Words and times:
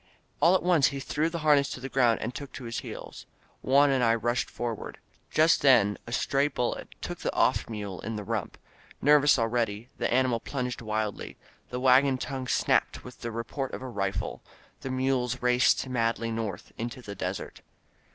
All 0.39 0.55
at 0.55 0.63
once 0.63 0.87
he 0.87 0.99
threw 0.99 1.29
the 1.29 1.37
harness 1.45 1.69
to 1.69 1.79
the 1.79 1.87
ground 1.87 2.21
and 2.21 2.33
took 2.33 2.51
to 2.53 2.63
his 2.63 2.79
heels. 2.79 3.27
Juan 3.61 3.91
and 3.91 4.03
I 4.03 4.15
rushed 4.15 4.49
forward. 4.49 4.97
Just 5.29 5.61
then 5.61 5.95
a 6.07 6.11
stray 6.11 6.47
bullet 6.47 6.87
took 7.01 7.19
the 7.19 7.31
off 7.35 7.69
mule 7.69 7.99
in 8.01 8.15
the 8.15 8.23
rump. 8.23 8.57
Nervous 8.99 9.37
already, 9.37 9.89
the 9.99 10.11
animals 10.11 10.41
plunged 10.43 10.81
wildly. 10.81 11.37
The 11.69 11.79
wagon 11.79 12.17
tongue 12.17 12.47
snapped 12.47 13.03
with 13.03 13.21
the 13.21 13.29
report 13.29 13.75
of 13.75 13.83
a 13.83 13.87
rifle. 13.89 14.41
The 14.79 14.89
mules 14.89 15.43
raced 15.43 15.87
madly 15.87 16.31
north 16.31 16.71
into 16.79 17.03
the 17.03 17.13
desert. 17.13 17.61